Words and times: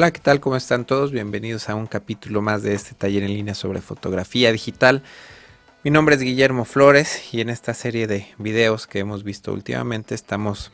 Hola, 0.00 0.14
¿qué 0.14 0.20
tal? 0.20 0.40
¿Cómo 0.40 0.56
están 0.56 0.86
todos? 0.86 1.12
Bienvenidos 1.12 1.68
a 1.68 1.74
un 1.74 1.86
capítulo 1.86 2.40
más 2.40 2.62
de 2.62 2.72
este 2.72 2.94
taller 2.94 3.22
en 3.22 3.34
línea 3.34 3.54
sobre 3.54 3.82
fotografía 3.82 4.50
digital. 4.50 5.02
Mi 5.84 5.90
nombre 5.90 6.14
es 6.14 6.22
Guillermo 6.22 6.64
Flores 6.64 7.34
y 7.34 7.42
en 7.42 7.50
esta 7.50 7.74
serie 7.74 8.06
de 8.06 8.26
videos 8.38 8.86
que 8.86 9.00
hemos 9.00 9.24
visto 9.24 9.52
últimamente 9.52 10.14
estamos 10.14 10.72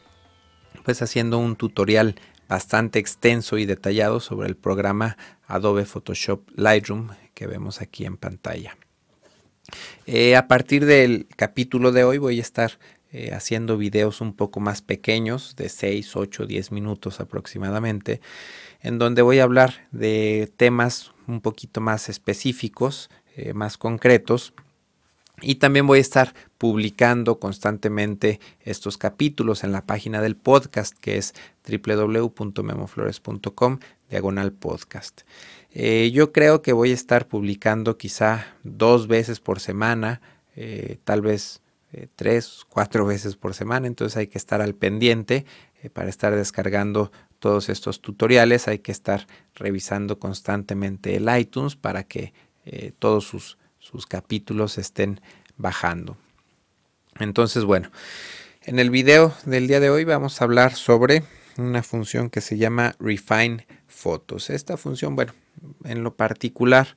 pues 0.85 1.03
haciendo 1.03 1.39
un 1.39 1.57
tutorial 1.57 2.15
bastante 2.49 3.01
extenso 3.01 3.59
y 3.59 3.67
detallado 3.67 4.21
sobre 4.21 4.47
el 4.47 4.55
programa 4.55 5.17
Adobe 5.49 5.87
Photoshop 5.87 6.49
Lightroom 6.55 7.09
que 7.35 7.49
vemos 7.49 7.81
aquí 7.81 8.05
en 8.05 8.19
pantalla. 8.19 8.77
Eh, 10.07 10.37
a 10.37 10.47
partir 10.47 10.87
del 10.87 11.27
capítulo 11.35 11.91
de 11.91 12.05
hoy 12.05 12.19
voy 12.19 12.39
a 12.39 12.43
estar 12.43 12.79
eh, 13.13 13.33
haciendo 13.33 13.79
videos 13.79 14.21
un 14.21 14.35
poco 14.35 14.59
más 14.59 14.83
pequeños, 14.83 15.55
de 15.57 15.69
6, 15.69 16.17
8, 16.17 16.45
10 16.45 16.73
minutos 16.73 17.21
aproximadamente, 17.21 18.21
en 18.81 18.99
donde 18.99 19.23
voy 19.23 19.39
a 19.39 19.45
hablar 19.45 19.87
de 19.93 20.53
temas 20.57 21.13
un 21.29 21.41
poquito 21.41 21.81
más 21.81 22.09
específicos, 22.09 23.09
eh, 23.37 23.55
más 23.55 23.79
concretos. 23.79 24.55
Y 25.41 25.55
también 25.55 25.87
voy 25.87 25.99
a 25.99 26.01
estar 26.01 26.35
publicando 26.59 27.39
constantemente 27.39 28.41
estos 28.61 28.99
capítulos 28.99 29.63
en 29.63 29.71
la 29.71 29.87
página 29.87 30.21
del 30.21 30.35
podcast 30.35 30.99
que 30.99 31.17
es 31.17 31.33
www.memoflores.com 31.65 33.79
diagonal 34.11 34.53
podcast. 34.53 35.21
Eh, 35.71 36.11
yo 36.13 36.33
creo 36.33 36.61
que 36.61 36.73
voy 36.73 36.91
a 36.91 36.95
estar 36.95 37.29
publicando 37.29 37.97
quizá 37.97 38.57
dos 38.65 39.07
veces 39.07 39.39
por 39.41 39.61
semana, 39.61 40.21
tal 41.05 41.21
vez 41.21 41.61
eh, 41.93 42.09
tres, 42.17 42.67
cuatro 42.69 43.07
veces 43.07 43.37
por 43.37 43.55
semana, 43.55 43.87
entonces 43.87 44.17
hay 44.17 44.27
que 44.27 44.39
estar 44.39 44.61
al 44.61 44.75
pendiente 44.75 45.47
eh, 45.83 45.89
para 45.89 46.09
estar 46.09 46.35
descargando 46.35 47.13
todos 47.39 47.69
estos 47.69 48.01
tutoriales, 48.01 48.67
hay 48.67 48.81
que 48.81 48.91
estar 48.91 49.29
revisando 49.55 50.19
constantemente 50.19 51.15
el 51.15 51.29
iTunes 51.39 51.77
para 51.77 52.03
que 52.03 52.35
eh, 52.65 52.93
todos 52.99 53.25
sus, 53.25 53.57
sus 53.79 54.05
capítulos 54.05 54.79
estén 54.79 55.21
bajando. 55.57 56.17
Entonces, 57.21 57.63
bueno, 57.63 57.93
en 58.63 58.81
el 58.81 58.91
video 58.91 59.33
del 59.45 59.69
día 59.69 59.79
de 59.79 59.91
hoy 59.91 60.03
vamos 60.03 60.41
a 60.41 60.45
hablar 60.45 60.75
sobre 60.75 61.23
una 61.57 61.85
función 61.85 62.31
que 62.31 62.41
se 62.41 62.59
llama 62.59 62.97
Refine 62.99 63.65
Photos. 63.87 64.51
Esta 64.51 64.77
función, 64.77 65.15
bueno, 65.15 65.35
en 65.85 66.03
lo 66.03 66.17
particular 66.17 66.97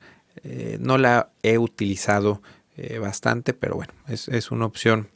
no 0.78 0.96
la 0.96 1.30
he 1.42 1.58
utilizado 1.58 2.40
eh, 2.82 2.98
bastante, 2.98 3.52
pero 3.52 3.74
bueno, 3.74 3.92
es, 4.08 4.50
una 4.50 4.64
opción 4.64 5.10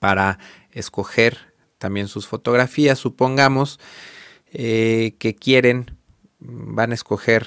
para 0.00 0.40
escoger 0.72 1.54
también 1.78 2.08
sus 2.08 2.26
fotografías. 2.26 2.98
Supongamos 2.98 3.78
eh, 4.50 5.14
que 5.20 5.36
quieren, 5.36 5.96
van 6.40 6.90
a 6.90 6.94
escoger 6.94 7.46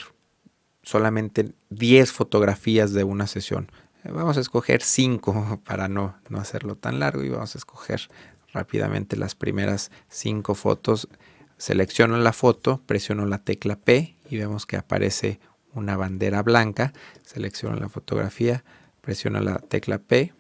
solamente 0.84 1.52
10 1.70 2.14
fotografías 2.14 2.94
de 2.94 3.04
una 3.04 3.28
sesión. 3.28 3.70
Eh, 4.06 4.12
vamos 4.14 4.38
a 4.38 4.40
escoger 4.40 4.82
5 4.82 5.64
para 5.66 5.90
no, 5.90 6.16
no 6.30 6.40
hacerlo 6.40 6.76
tan 6.76 7.00
largo 7.00 7.22
y 7.22 7.28
vamos 7.28 7.56
a 7.56 7.58
escoger 7.58 8.10
rápidamente 8.54 9.18
las 9.18 9.36
primeras 9.36 9.92
5 10.08 10.56
fotos. 10.56 11.10
Selecciono 11.58 12.16
la 12.20 12.32
foto, 12.32 12.82
presiono 12.86 13.26
la 13.26 13.40
tecla 13.40 13.76
P 13.76 14.16
y 14.30 14.38
vemos 14.38 14.66
que 14.66 14.78
aparece 14.78 15.42
una 15.74 15.98
bandera 15.98 16.42
blanca. 16.42 16.94
Selecciono 17.26 17.76
la 17.76 17.90
fotografía, 17.90 18.64
presiona 19.02 19.42
la 19.42 19.60
tecla 19.60 19.98
P 20.00 20.34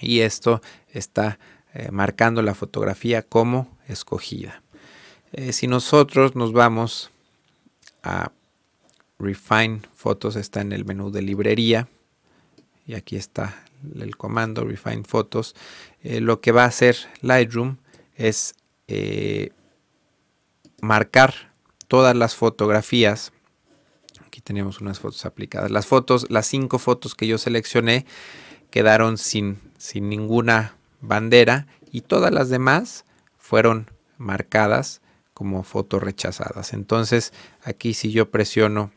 y 0.00 0.20
esto 0.20 0.60
está 0.88 1.38
eh, 1.72 1.90
marcando 1.90 2.42
la 2.42 2.54
fotografía 2.54 3.22
como 3.22 3.78
escogida. 3.88 4.62
Eh, 5.32 5.52
si 5.52 5.66
nosotros 5.66 6.36
nos 6.36 6.52
vamos 6.52 7.10
a 8.02 8.30
Refine 9.18 9.82
Fotos, 9.94 10.36
está 10.36 10.60
en 10.60 10.72
el 10.72 10.84
menú 10.84 11.10
de 11.10 11.22
librería 11.22 11.88
y 12.86 12.94
aquí 12.94 13.16
está 13.16 13.64
el 13.94 14.16
comando 14.16 14.64
Refine 14.64 15.04
Fotos. 15.04 15.54
Eh, 16.02 16.20
lo 16.20 16.40
que 16.40 16.52
va 16.52 16.64
a 16.64 16.68
hacer 16.68 16.96
Lightroom 17.22 17.78
es 18.16 18.54
marcar 20.80 21.54
todas 21.88 22.14
las 22.14 22.34
fotografías 22.34 23.32
Tenemos 24.44 24.80
unas 24.80 25.00
fotos 25.00 25.24
aplicadas. 25.24 25.70
Las 25.70 25.86
fotos, 25.86 26.30
las 26.30 26.46
cinco 26.46 26.78
fotos 26.78 27.14
que 27.14 27.26
yo 27.26 27.38
seleccioné 27.38 28.06
quedaron 28.70 29.18
sin, 29.18 29.58
sin 29.78 30.08
ninguna 30.08 30.76
bandera 31.00 31.66
y 31.90 32.02
todas 32.02 32.32
las 32.32 32.48
demás 32.48 33.04
fueron 33.38 33.90
marcadas 34.18 35.00
como 35.32 35.62
fotos 35.62 36.02
rechazadas. 36.02 36.72
Entonces 36.72 37.32
aquí 37.62 37.94
si 37.94 38.12
yo 38.12 38.30
presiono 38.30 38.92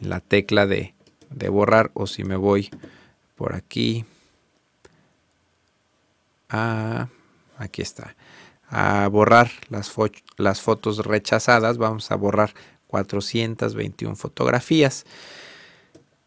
la 0.00 0.20
tecla 0.20 0.66
de, 0.66 0.94
de 1.30 1.48
borrar 1.48 1.90
o 1.94 2.06
si 2.06 2.24
me 2.24 2.36
voy 2.36 2.70
por 3.36 3.54
aquí 3.54 4.04
a, 6.48 7.08
aquí 7.56 7.82
está 7.82 8.16
a 8.68 9.08
borrar 9.08 9.50
las, 9.68 9.92
las 10.36 10.60
fotos 10.60 11.04
rechazadas 11.04 11.76
vamos 11.76 12.10
a 12.10 12.16
borrar 12.16 12.54
421 12.90 14.16
fotografías. 14.16 15.06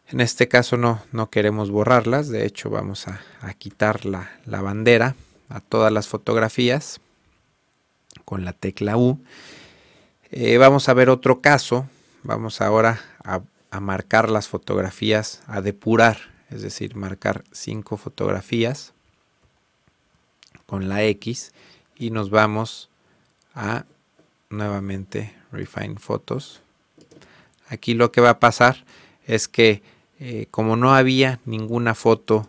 En 0.08 0.22
este 0.22 0.48
caso 0.48 0.78
no, 0.78 1.02
no 1.12 1.30
queremos 1.30 1.70
borrarlas, 1.70 2.30
de 2.30 2.46
hecho 2.46 2.70
vamos 2.70 3.08
a, 3.08 3.20
quitar 3.58 4.06
la, 4.06 4.30
bandera 4.46 5.16
a 5.50 5.60
todas 5.60 5.92
las 5.92 6.08
fotografías 6.08 7.02
con 8.24 8.46
la 8.46 8.54
tecla 8.54 8.96
U. 8.96 9.20
Eh, 10.32 10.58
vamos 10.58 10.88
a 10.88 10.94
ver 10.94 11.10
otro 11.10 11.42
caso, 11.42 11.90
vamos 12.24 12.62
ahora 12.62 13.02
a, 13.24 13.42
a 13.70 13.80
marcar 13.82 14.30
las 14.30 14.48
fotografías, 14.48 15.44
a 15.48 15.62
depurar, 15.62 16.18
es 16.50 16.62
decir, 16.62 16.96
marcar 16.96 17.44
cinco 17.52 17.98
fotografías 17.98 18.94
con 20.66 20.88
la 20.88 21.04
X 21.04 21.52
y 21.98 22.12
nos 22.12 22.30
vamos 22.30 22.90
a 23.54 23.86
nuevamente 24.50 25.34
Refine 25.52 25.96
Fotos. 25.98 26.62
Aquí 27.68 27.94
lo 27.94 28.12
que 28.12 28.22
va 28.22 28.32
a 28.32 28.40
pasar 28.40 28.86
es 29.26 29.48
que 29.48 29.82
eh, 30.20 30.48
como 30.52 30.76
no 30.76 30.94
había 30.94 31.40
ninguna 31.46 31.96
foto 31.96 32.48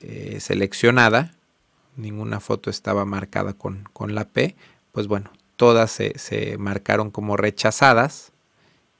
eh, 0.00 0.38
seleccionada, 0.40 1.34
ninguna 1.96 2.40
foto 2.40 2.70
estaba 2.70 3.04
marcada 3.04 3.54
con, 3.54 3.88
la 4.14 4.28
P, 4.28 4.54
pues 4.92 5.06
bueno, 5.06 5.30
todas 5.56 5.90
se, 5.90 6.18
se, 6.18 6.58
marcaron 6.58 7.10
como 7.10 7.36
rechazadas. 7.36 8.32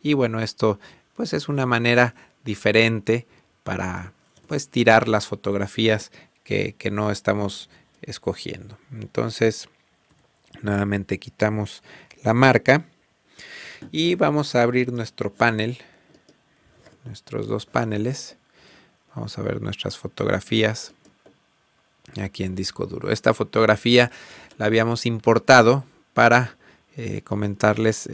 Y 0.03 0.15
bueno, 0.15 0.41
esto 0.41 0.79
pues 1.15 1.33
es 1.33 1.49
una 1.49 1.67
manera 1.67 2.15
diferente 2.45 3.27
para 3.65 4.13
pues 4.47 4.69
tirar 4.69 5.09
las 5.09 5.27
fotografías 5.27 6.13
que, 6.45 6.75
que 6.79 6.91
no 6.91 7.11
estamos 7.11 7.69
escogiendo. 8.03 8.79
Entonces, 8.93 9.69
nuevamente 10.63 11.19
quitamos 11.19 11.83
la 12.23 12.35
marca 12.35 12.87
y 13.93 14.15
vamos 14.15 14.55
a 14.55 14.63
abrir 14.63 14.93
nuestro 14.93 15.33
panel, 15.33 15.79
nuestros 17.05 17.49
dos 17.49 17.67
paneles. 17.67 18.37
Vamos 19.15 19.39
a 19.39 19.43
ver 19.43 19.63
nuestras 19.63 19.97
fotografías 19.97 20.93
aquí 22.21 22.45
en 22.45 22.55
disco 22.55 22.87
duro. 22.87 23.11
Esta 23.11 23.35
fotografía 23.35 24.11
la 24.59 24.67
habíamos 24.67 25.07
importado 25.07 25.85
para 26.15 26.57
eh, 26.97 27.23
comentarles 27.23 28.09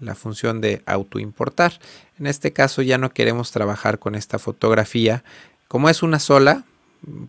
la 0.00 0.14
función 0.14 0.60
de 0.60 0.82
autoimportar. 0.86 1.78
En 2.18 2.26
este 2.26 2.52
caso 2.52 2.82
ya 2.82 2.98
no 2.98 3.10
queremos 3.10 3.52
trabajar 3.52 3.98
con 3.98 4.14
esta 4.14 4.38
fotografía. 4.38 5.22
Como 5.68 5.88
es 5.88 6.02
una 6.02 6.18
sola, 6.18 6.64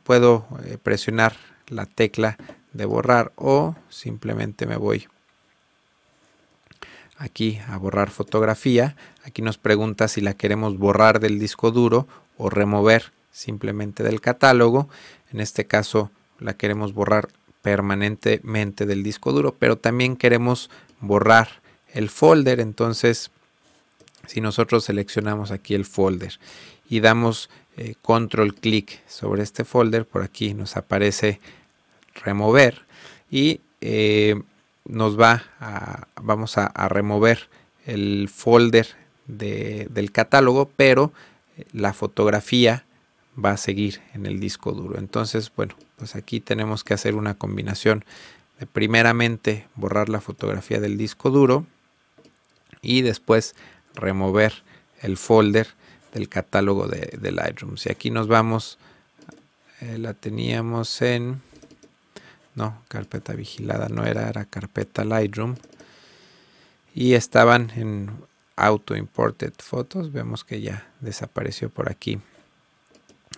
puedo 0.03 0.47
eh, 0.65 0.77
presionar 0.81 1.35
la 1.67 1.85
tecla 1.85 2.37
de 2.73 2.85
borrar 2.85 3.31
o 3.35 3.75
simplemente 3.89 4.65
me 4.65 4.77
voy 4.77 5.07
aquí 7.17 7.59
a 7.67 7.77
borrar 7.77 8.09
fotografía. 8.09 8.95
Aquí 9.23 9.41
nos 9.41 9.57
pregunta 9.57 10.07
si 10.07 10.21
la 10.21 10.33
queremos 10.33 10.77
borrar 10.77 11.19
del 11.19 11.39
disco 11.39 11.71
duro 11.71 12.07
o 12.37 12.49
remover 12.49 13.11
simplemente 13.31 14.03
del 14.03 14.21
catálogo. 14.21 14.89
En 15.31 15.39
este 15.39 15.65
caso 15.65 16.11
la 16.39 16.53
queremos 16.55 16.93
borrar 16.93 17.29
permanentemente 17.61 18.85
del 18.85 19.03
disco 19.03 19.31
duro, 19.31 19.55
pero 19.57 19.77
también 19.77 20.17
queremos 20.17 20.69
borrar 20.99 21.61
el 21.93 22.09
folder. 22.09 22.59
Entonces, 22.59 23.31
si 24.27 24.41
nosotros 24.41 24.83
seleccionamos 24.83 25.51
aquí 25.51 25.73
el 25.73 25.85
folder 25.85 26.39
y 26.89 26.99
damos 26.99 27.49
eh, 27.77 27.95
control 28.01 28.53
clic 28.55 29.01
sobre 29.07 29.43
este 29.43 29.63
folder, 29.63 30.05
por 30.05 30.23
aquí 30.23 30.53
nos 30.53 30.77
aparece 30.77 31.39
remover 32.15 32.81
y 33.31 33.61
eh, 33.81 34.41
nos 34.85 35.19
va 35.19 35.43
a, 35.59 36.07
vamos 36.21 36.57
a, 36.57 36.69
remover 36.89 37.49
el 37.85 38.29
folder 38.29 38.87
del 39.27 40.11
catálogo, 40.11 40.69
pero 40.75 41.13
la 41.71 41.93
fotografía 41.93 42.85
va 43.43 43.51
a 43.51 43.57
seguir 43.57 44.01
en 44.13 44.25
el 44.25 44.39
disco 44.39 44.73
duro. 44.73 44.99
Entonces, 44.99 45.51
bueno, 45.55 45.75
pues 45.97 46.15
aquí 46.15 46.39
tenemos 46.39 46.83
que 46.83 46.93
hacer 46.93 47.15
una 47.15 47.33
combinación 47.33 48.05
de 48.59 48.65
primeramente 48.65 49.67
borrar 49.75 50.09
la 50.09 50.21
fotografía 50.21 50.79
del 50.79 50.97
disco 50.97 51.29
duro 51.29 51.65
y 52.81 53.01
después 53.01 53.55
remover 53.95 54.63
el 55.01 55.17
folder 55.17 55.67
del 56.13 56.29
catálogo 56.29 56.87
de, 56.87 57.31
Lightroom. 57.31 57.77
Si 57.77 57.89
aquí 57.89 58.11
nos 58.11 58.27
vamos, 58.27 58.77
eh, 59.81 59.97
la 59.97 60.13
teníamos 60.13 61.01
en, 61.01 61.41
no, 62.55 62.81
carpeta 62.87 63.33
vigilada 63.33 63.89
no 63.89 64.05
era, 64.05 64.29
era 64.29 64.45
carpeta 64.45 65.03
Lightroom 65.03 65.55
y 66.93 67.13
estaban 67.13 67.71
en 67.75 68.11
auto 68.55 68.95
imported 68.95 69.53
fotos. 69.57 70.11
Vemos 70.11 70.43
que 70.43 70.61
ya 70.61 70.87
desapareció 70.99 71.69
por 71.69 71.89
aquí 71.89 72.19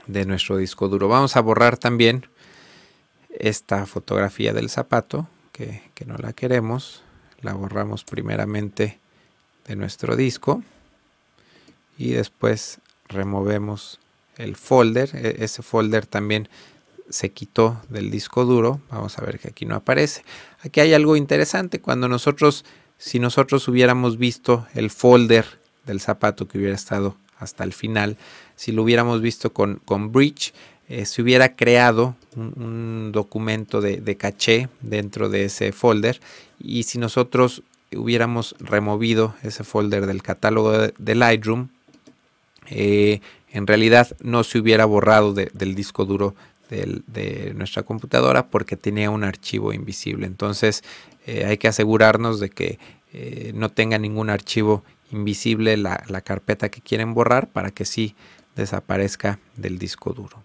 de 0.07 0.25
nuestro 0.25 0.57
disco 0.57 0.89
duro. 0.89 1.07
Vamos 1.07 1.35
a 1.35 1.41
borrar 1.41 1.77
también 1.77 2.27
esta 3.29 3.85
fotografía 3.85 4.53
del 4.53 4.69
zapato 4.69 5.29
que, 5.51 5.81
que 5.93 6.05
no 6.05 6.17
la 6.17 6.33
queremos. 6.33 7.03
La 7.41 7.53
borramos 7.53 8.03
primeramente 8.03 8.99
de 9.67 9.75
nuestro 9.75 10.15
disco 10.15 10.63
y 11.97 12.11
después 12.11 12.79
removemos 13.07 13.99
el 14.37 14.55
folder. 14.55 15.11
E, 15.13 15.43
ese 15.43 15.63
folder 15.63 16.05
también 16.05 16.49
se 17.09 17.31
quitó 17.31 17.81
del 17.89 18.11
disco 18.11 18.45
duro. 18.45 18.81
Vamos 18.89 19.17
a 19.17 19.23
ver 19.23 19.39
que 19.39 19.49
aquí 19.49 19.65
no 19.65 19.75
aparece. 19.75 20.23
Aquí 20.61 20.79
hay 20.79 20.93
algo 20.93 21.15
interesante. 21.15 21.79
Cuando 21.79 22.07
nosotros, 22.07 22.65
si 22.97 23.19
nosotros 23.19 23.67
hubiéramos 23.67 24.17
visto 24.17 24.67
el 24.73 24.89
folder 24.89 25.45
del 25.85 25.99
zapato 26.01 26.47
que 26.47 26.57
hubiera 26.57 26.75
estado 26.75 27.15
hasta 27.37 27.63
el 27.63 27.73
final, 27.73 28.17
si 28.55 28.71
lo 28.71 28.83
hubiéramos 28.83 29.21
visto 29.21 29.53
con, 29.53 29.81
con 29.85 30.11
Bridge, 30.11 30.53
eh, 30.87 31.05
se 31.05 31.23
hubiera 31.23 31.55
creado 31.55 32.15
un, 32.35 33.11
documento 33.11 33.81
de, 33.81 34.17
caché 34.17 34.69
dentro 34.81 35.29
de 35.29 35.45
ese 35.45 35.71
folder 35.71 36.19
y 36.59 36.83
si 36.83 36.99
nosotros 36.99 37.63
hubiéramos 37.95 38.55
removido 38.59 39.33
ese 39.41 39.63
folder 39.63 40.05
del 40.05 40.21
catálogo 40.21 40.71
de, 40.71 41.15
Lightroom, 41.15 41.69
eh, 42.67 43.21
en 43.51 43.65
realidad 43.65 44.15
no 44.21 44.43
se 44.43 44.59
hubiera 44.59 44.85
borrado 44.85 45.33
del 45.33 45.75
disco 45.75 46.05
duro 46.05 46.35
de 46.69 47.53
nuestra 47.55 47.83
computadora 47.83 48.47
porque 48.47 48.75
tenía 48.75 49.09
un 49.09 49.23
archivo 49.23 49.73
invisible. 49.73 50.25
Entonces 50.25 50.83
eh, 51.25 51.45
hay 51.45 51.57
que 51.57 51.67
asegurarnos 51.67 52.39
de 52.39 52.49
que 52.49 52.79
eh, 53.13 53.51
no 53.55 53.69
tenga 53.69 53.97
ningún 53.97 54.29
archivo 54.29 54.83
invisible 55.11 55.77
la, 55.77 56.03
la 56.07 56.21
carpeta 56.21 56.69
que 56.69 56.81
quieren 56.81 57.13
borrar 57.13 57.47
para 57.47 57.71
que 57.71 57.85
sí 57.85 58.15
desaparezca 58.55 59.39
del 59.55 59.77
disco 59.77 60.13
duro. 60.13 60.44